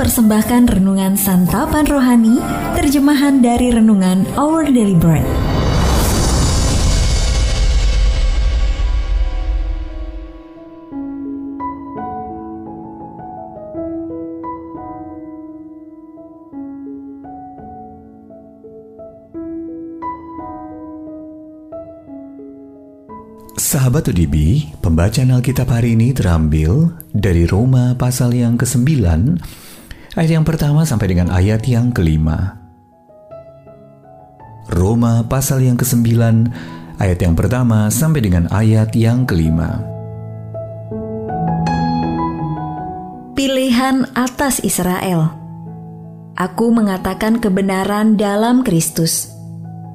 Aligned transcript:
mempersembahkan 0.00 0.80
renungan 0.80 1.12
santapan 1.12 1.84
rohani, 1.84 2.40
terjemahan 2.72 3.44
dari 3.44 3.68
renungan 3.68 4.24
Our 4.32 4.64
Daily 4.72 4.96
Bread. 4.96 5.28
Sahabat 23.60 24.08
UDB, 24.08 24.64
pembacaan 24.80 25.36
Alkitab 25.36 25.68
hari 25.68 25.92
ini 25.92 26.16
terambil 26.16 26.88
dari 27.12 27.44
Roma 27.44 27.92
pasal 28.00 28.32
yang 28.32 28.56
ke-9, 28.56 28.88
ayat 30.16 30.40
yang 30.40 30.46
pertama 30.46 30.82
sampai 30.86 31.10
dengan 31.10 31.28
ayat 31.30 31.66
yang 31.66 31.90
kelima. 31.94 32.56
Roma 34.70 35.26
pasal 35.26 35.66
yang 35.66 35.74
ke-9, 35.74 36.06
ayat 37.02 37.18
yang 37.18 37.34
pertama 37.34 37.90
sampai 37.90 38.22
dengan 38.22 38.46
ayat 38.54 38.94
yang 38.94 39.26
kelima. 39.26 39.82
Pilihan 43.34 44.06
atas 44.14 44.62
Israel 44.62 45.34
Aku 46.40 46.72
mengatakan 46.72 47.36
kebenaran 47.36 48.16
dalam 48.16 48.64
Kristus. 48.64 49.28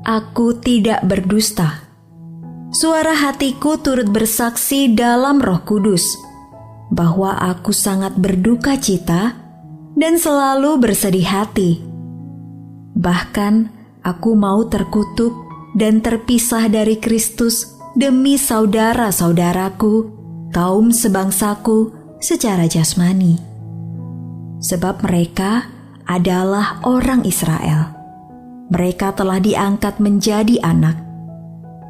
Aku 0.05 0.61
tidak 0.61 1.01
berdusta 1.01 1.85
suara 2.75 3.15
hatiku 3.15 3.79
turut 3.79 4.11
bersaksi 4.11 4.91
dalam 4.91 5.39
Roh 5.39 5.63
Kudus 5.63 6.03
bahwa 6.91 7.31
aku 7.39 7.71
sangat 7.71 8.19
berduka 8.19 8.75
cita 8.75 9.44
dan 9.95 10.19
selalu 10.19 10.77
bersedih 10.79 11.25
hati. 11.25 11.79
Bahkan 12.95 13.53
aku 14.03 14.35
mau 14.35 14.67
terkutuk 14.67 15.33
dan 15.75 16.03
terpisah 16.03 16.67
dari 16.67 16.99
Kristus 16.99 17.75
demi 17.95 18.35
saudara-saudaraku, 18.35 19.93
kaum 20.51 20.91
sebangsaku 20.91 21.91
secara 22.19 22.67
jasmani. 22.67 23.39
Sebab 24.59 25.03
mereka 25.03 25.67
adalah 26.07 26.79
orang 26.83 27.23
Israel. 27.27 27.91
Mereka 28.71 29.13
telah 29.13 29.37
diangkat 29.37 30.01
menjadi 30.01 30.57
anak 30.65 30.97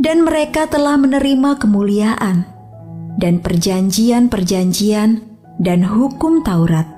dan 0.04 0.28
mereka 0.28 0.68
telah 0.68 1.00
menerima 1.00 1.56
kemuliaan 1.56 2.44
dan 3.16 3.40
perjanjian-perjanjian 3.40 5.24
dan 5.64 5.80
hukum 5.88 6.44
Taurat 6.44 6.95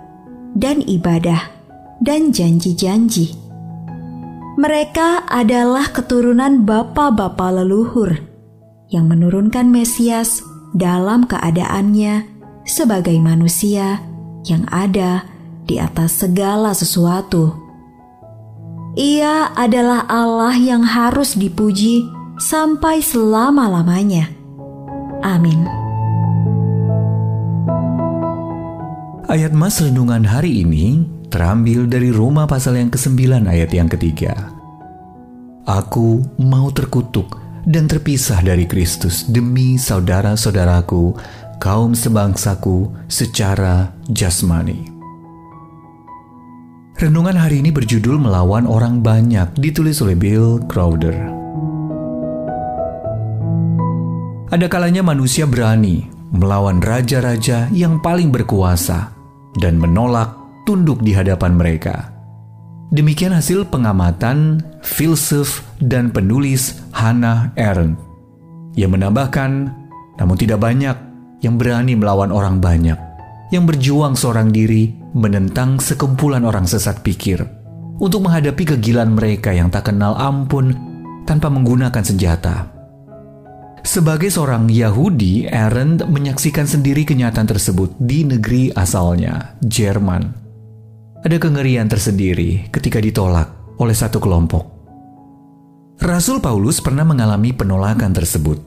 dan 0.58 0.81
ibadah 0.81 1.53
dan 2.02 2.33
janji-janji. 2.33 3.38
Mereka 4.58 5.30
adalah 5.30 5.94
keturunan 5.94 6.66
bapa-bapa 6.66 7.61
leluhur 7.61 8.17
yang 8.89 9.05
menurunkan 9.05 9.69
Mesias 9.69 10.41
dalam 10.73 11.30
keadaannya 11.30 12.25
sebagai 12.66 13.13
manusia 13.22 14.02
yang 14.50 14.66
ada 14.73 15.30
di 15.69 15.78
atas 15.78 16.25
segala 16.25 16.73
sesuatu. 16.73 17.53
Ia 18.97 19.53
adalah 19.53 20.09
Allah 20.09 20.58
yang 20.58 20.81
harus 20.81 21.38
dipuji 21.38 22.02
sampai 22.41 22.97
selama-lamanya. 23.05 24.33
Amin. 25.22 25.87
Ayat 29.28 29.52
Mas 29.52 29.83
Renungan 29.83 30.23
hari 30.23 30.64
ini 30.64 31.03
terambil 31.28 31.83
dari 31.83 32.16
Roma 32.16 32.47
pasal 32.47 32.80
yang 32.80 32.88
ke-9 32.88 33.44
ayat 33.44 33.75
yang 33.75 33.92
ketiga. 33.92 34.56
Aku 35.68 36.24
mau 36.40 36.72
terkutuk 36.72 37.35
dan 37.68 37.91
terpisah 37.91 38.40
dari 38.40 38.63
Kristus 38.63 39.28
demi 39.28 39.75
saudara-saudaraku, 39.75 41.12
kaum 41.59 41.91
sebangsaku 41.91 42.88
secara 43.12 43.91
jasmani. 44.07 44.88
Renungan 46.96 47.35
hari 47.35 47.59
ini 47.59 47.75
berjudul 47.75 48.16
Melawan 48.23 48.63
Orang 48.63 49.03
Banyak, 49.03 49.59
ditulis 49.59 50.00
oleh 50.00 50.16
Bill 50.16 50.63
Crowder. 50.72 51.35
Ada 54.56 54.72
kalanya 54.72 55.03
manusia 55.03 55.44
berani 55.44 56.07
melawan 56.31 56.79
raja-raja 56.79 57.68
yang 57.75 58.00
paling 58.00 58.31
berkuasa 58.31 59.16
dan 59.59 59.81
menolak 59.81 60.34
tunduk 60.68 61.01
di 61.01 61.16
hadapan 61.16 61.56
mereka. 61.56 62.12
Demikian 62.91 63.35
hasil 63.35 63.68
pengamatan 63.68 64.63
filsuf 64.79 65.66
dan 65.84 66.07
penulis 66.07 66.79
Hannah 66.95 67.51
Arendt. 67.59 68.00
Yang 68.79 68.96
menambahkan, 68.96 69.51
namun 70.16 70.35
tidak 70.40 70.63
banyak 70.63 70.96
yang 71.44 71.59
berani 71.59 72.00
melawan 72.00 72.31
orang 72.31 72.63
banyak, 72.63 72.96
yang 73.51 73.67
berjuang 73.67 74.16
seorang 74.16 74.56
diri 74.56 74.96
menentang 75.12 75.81
sekumpulan 75.81 76.46
orang 76.47 76.63
sesat 76.63 77.01
pikir 77.03 77.44
untuk 77.97 78.23
menghadapi 78.23 78.78
kegilaan 78.78 79.17
mereka 79.17 79.50
yang 79.50 79.73
tak 79.73 79.90
kenal 79.90 80.13
ampun 80.16 80.72
tanpa 81.25 81.50
menggunakan 81.50 82.03
senjata. 82.06 82.77
Sebagai 83.88 84.28
seorang 84.28 84.68
Yahudi, 84.68 85.48
Aaron 85.48 85.96
menyaksikan 86.12 86.68
sendiri 86.68 87.08
kenyataan 87.08 87.48
tersebut 87.48 87.96
di 87.96 88.28
negeri 88.28 88.68
asalnya, 88.75 89.56
Jerman. 89.64 90.28
Ada 91.24 91.40
kengerian 91.40 91.88
tersendiri 91.88 92.68
ketika 92.68 93.00
ditolak 93.00 93.47
oleh 93.80 93.96
satu 93.96 94.20
kelompok. 94.20 94.68
Rasul 96.03 96.44
Paulus 96.44 96.84
pernah 96.84 97.08
mengalami 97.08 97.56
penolakan 97.56 98.12
tersebut. 98.12 98.59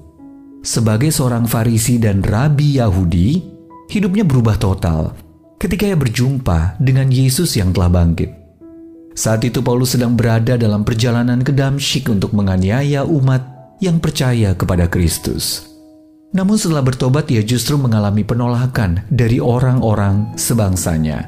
Sebagai 0.64 1.12
seorang 1.12 1.44
Farisi 1.44 2.00
dan 2.00 2.24
rabi 2.24 2.80
Yahudi, 2.80 3.44
hidupnya 3.92 4.24
berubah 4.24 4.56
total 4.56 5.12
ketika 5.60 5.84
ia 5.84 6.00
berjumpa 6.00 6.80
dengan 6.80 7.12
Yesus 7.12 7.60
yang 7.60 7.76
telah 7.76 7.92
bangkit. 7.92 8.32
Saat 9.12 9.44
itu 9.44 9.60
Paulus 9.60 9.92
sedang 9.92 10.16
berada 10.16 10.56
dalam 10.56 10.80
perjalanan 10.80 11.44
ke 11.44 11.52
Damsyik 11.52 12.08
untuk 12.08 12.32
menganiaya 12.32 13.04
umat 13.04 13.49
yang 13.80 13.98
percaya 13.98 14.52
kepada 14.52 14.86
Kristus. 14.86 15.66
Namun 16.30 16.54
setelah 16.54 16.86
bertobat 16.86 17.26
ia 17.34 17.42
justru 17.42 17.74
mengalami 17.74 18.22
penolakan 18.22 19.02
dari 19.10 19.42
orang-orang 19.42 20.30
sebangsanya. 20.38 21.26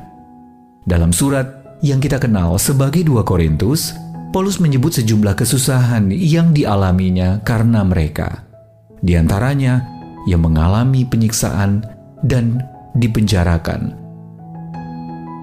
Dalam 0.86 1.10
surat 1.10 1.80
yang 1.82 1.98
kita 1.98 2.22
kenal 2.22 2.54
sebagai 2.62 3.02
2 3.02 3.26
Korintus, 3.26 3.90
Paulus 4.30 4.62
menyebut 4.62 4.94
sejumlah 4.94 5.34
kesusahan 5.34 6.14
yang 6.14 6.54
dialaminya 6.54 7.42
karena 7.42 7.82
mereka. 7.82 8.46
Di 9.02 9.18
antaranya, 9.18 9.82
ia 10.30 10.38
mengalami 10.38 11.02
penyiksaan 11.02 11.82
dan 12.22 12.62
dipenjarakan. 12.94 13.98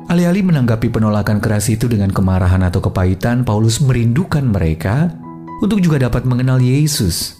Alih-alih 0.09 0.41
menanggapi 0.41 0.90
penolakan 0.90 1.38
keras 1.38 1.70
itu 1.70 1.86
dengan 1.86 2.09
kemarahan 2.09 2.66
atau 2.66 2.81
kepahitan, 2.81 3.46
Paulus 3.46 3.78
merindukan 3.84 4.41
mereka 4.41 5.14
untuk 5.59 5.84
juga 5.84 6.08
dapat 6.08 6.24
mengenal 6.24 6.59
Yesus. 6.64 7.40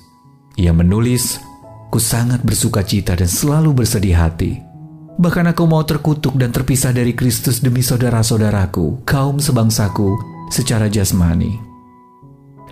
Ia 0.60 0.76
menulis, 0.76 1.40
Ku 1.90 1.98
sangat 1.98 2.46
bersuka 2.46 2.86
cita 2.86 3.18
dan 3.18 3.26
selalu 3.26 3.82
bersedih 3.82 4.14
hati. 4.14 4.62
Bahkan 5.18 5.52
aku 5.52 5.66
mau 5.66 5.82
terkutuk 5.82 6.38
dan 6.38 6.54
terpisah 6.54 6.94
dari 6.94 7.18
Kristus 7.18 7.66
demi 7.66 7.82
saudara-saudaraku, 7.82 9.04
kaum 9.10 9.42
sebangsaku, 9.42 10.14
secara 10.54 10.86
jasmani. 10.86 11.58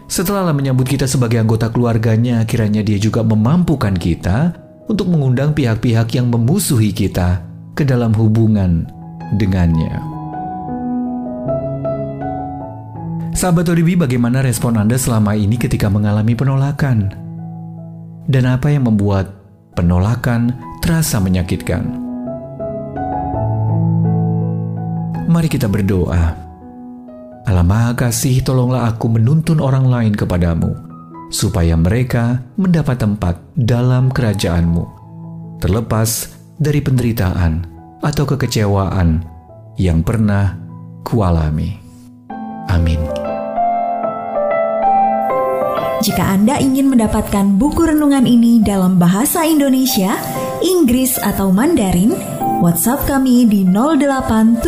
Setelah 0.08 0.54
menyambut 0.54 0.88
kita 0.88 1.10
sebagai 1.10 1.42
anggota 1.42 1.68
keluarganya, 1.74 2.46
kiranya 2.46 2.86
dia 2.86 3.02
juga 3.02 3.26
memampukan 3.26 3.92
kita 3.98 4.56
untuk 4.88 5.10
mengundang 5.10 5.52
pihak-pihak 5.52 6.14
yang 6.16 6.30
memusuhi 6.32 6.94
kita 6.94 7.44
ke 7.74 7.84
dalam 7.84 8.14
hubungan 8.16 8.88
dengannya. 9.36 10.17
Sahabat 13.48 13.72
ODB, 13.72 13.96
bagaimana 13.96 14.44
respon 14.44 14.76
Anda 14.76 15.00
selama 15.00 15.32
ini 15.32 15.56
ketika 15.56 15.88
mengalami 15.88 16.36
penolakan? 16.36 17.16
Dan 18.28 18.44
apa 18.44 18.76
yang 18.76 18.92
membuat 18.92 19.40
penolakan 19.72 20.52
terasa 20.84 21.24
menyakitkan? 21.24 21.88
Mari 25.32 25.48
kita 25.48 25.72
berdoa. 25.72 26.36
Allah 27.48 27.64
Maha 27.64 27.96
Kasih, 27.96 28.44
tolonglah 28.44 28.84
aku 28.84 29.16
menuntun 29.16 29.64
orang 29.64 29.88
lain 29.88 30.12
kepadamu, 30.12 30.76
supaya 31.32 31.80
mereka 31.80 32.44
mendapat 32.60 33.00
tempat 33.00 33.40
dalam 33.56 34.12
kerajaanmu, 34.12 34.84
terlepas 35.64 36.36
dari 36.60 36.84
penderitaan 36.84 37.64
atau 38.04 38.28
kekecewaan 38.28 39.24
yang 39.80 40.04
pernah 40.04 40.52
kualami. 41.08 41.80
Amin. 42.68 43.17
Jika 45.98 46.22
Anda 46.22 46.62
ingin 46.62 46.94
mendapatkan 46.94 47.58
buku 47.58 47.90
renungan 47.90 48.30
ini 48.30 48.62
dalam 48.62 49.02
bahasa 49.02 49.42
Indonesia, 49.42 50.14
Inggris, 50.62 51.18
atau 51.18 51.50
Mandarin, 51.50 52.14
WhatsApp 52.62 53.10
kami 53.10 53.50
di 53.50 53.66
0878 53.66 54.62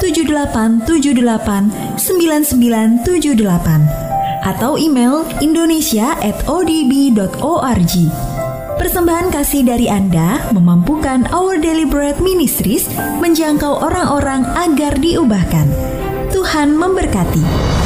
7878 0.00 2.00
9978 2.00 4.48
atau 4.48 4.80
email 4.80 5.28
indonesia@odb.org. 5.44 7.94
Persembahan 8.78 9.34
kasih 9.34 9.66
dari 9.66 9.90
Anda 9.90 10.38
memampukan 10.54 11.26
Our 11.34 11.58
Bread 11.90 12.22
Ministries 12.22 12.86
menjangkau 13.20 13.82
orang-orang 13.84 14.46
agar 14.56 14.94
diubahkan. 14.96 15.68
Tuhan 16.30 16.78
memberkati. 16.78 17.77